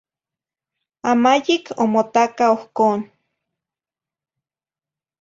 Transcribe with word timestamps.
Amayic 1.09 1.65
omotaca 1.83 2.45
ohcon. 2.55 2.99